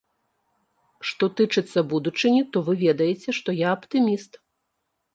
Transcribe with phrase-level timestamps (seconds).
[1.09, 4.31] Што тычыцца будучыні, то вы ведаеце, што я аптыміст.